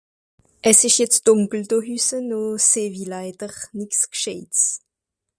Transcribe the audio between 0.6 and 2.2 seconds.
As ìsch jetz dùnkel do hüsse,